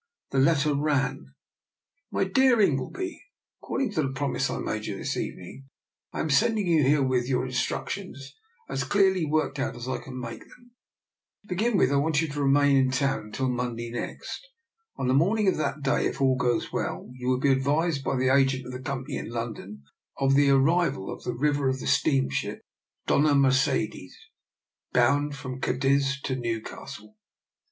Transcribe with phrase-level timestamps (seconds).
[0.31, 1.35] The letter ran:
[2.09, 3.21] "My dear Ingleby:
[3.61, 5.67] According to the promise I made you this evening,
[6.11, 8.33] I am send ing you herewith your instructions,
[8.67, 10.71] as clearly worked out as I can make them.
[11.43, 14.47] To begin with, I want you to remain in town until Monday next.
[14.95, 18.15] On the morning of that day, if all goes well, you will be advised by
[18.17, 19.83] the agent of the Company in London
[20.17, 22.61] of the ar rival in the river of the steamship
[23.07, 24.15] Dofia Mer cedes,
[24.93, 27.17] bound from Cadiz to Newcastle.